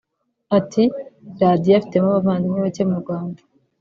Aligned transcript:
Ati 0.57 0.83
“Radio 1.41 1.73
afitemo 1.79 2.07
abavandimwe 2.11 2.59
bake 2.65 2.83
mu 2.89 2.97
Rwanda 3.01 3.41